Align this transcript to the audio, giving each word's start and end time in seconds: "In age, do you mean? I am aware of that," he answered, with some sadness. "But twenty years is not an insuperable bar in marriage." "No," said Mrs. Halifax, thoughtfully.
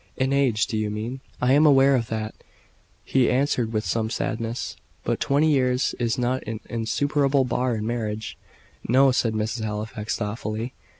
"In 0.17 0.33
age, 0.33 0.65
do 0.65 0.77
you 0.77 0.89
mean? 0.89 1.19
I 1.39 1.53
am 1.53 1.63
aware 1.63 1.95
of 1.95 2.07
that," 2.07 2.33
he 3.05 3.29
answered, 3.29 3.71
with 3.71 3.85
some 3.85 4.09
sadness. 4.09 4.75
"But 5.03 5.19
twenty 5.19 5.51
years 5.51 5.93
is 5.99 6.17
not 6.17 6.41
an 6.47 6.59
insuperable 6.67 7.43
bar 7.45 7.75
in 7.75 7.85
marriage." 7.85 8.35
"No," 8.87 9.11
said 9.11 9.35
Mrs. 9.35 9.63
Halifax, 9.63 10.17
thoughtfully. 10.17 10.73